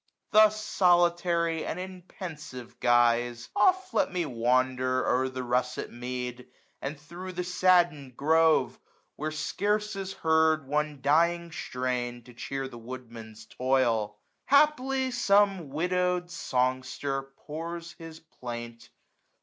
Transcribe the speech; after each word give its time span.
Thus 0.31 0.59
solitary, 0.59 1.63
and 1.63 1.79
in 1.79 2.01
pensive 2.01 2.79
guis^f 2.79 3.49
Oft 3.55 3.93
let 3.93 4.11
me 4.11 4.25
wander 4.25 5.07
o'er 5.07 5.29
the 5.29 5.43
russet 5.43 5.91
mead. 5.93 6.47
And 6.81 6.99
thro* 6.99 7.29
the 7.31 7.43
saddened 7.43 8.17
grove, 8.17 8.79
where 9.15 9.29
scarce 9.29 9.95
is 9.95 10.13
heard 10.13 10.67
One 10.67 11.01
dying 11.01 11.51
strain, 11.51 12.23
to 12.23 12.33
cheer 12.33 12.67
the 12.67 12.79
woodman's 12.79 13.45
toil. 13.45 14.17
971 14.49 14.67
Haply 15.03 15.11
some 15.11 15.69
widowed 15.69 16.31
songster 16.31 17.21
pours 17.37 17.91
his 17.99 18.19
plaint. 18.21 18.89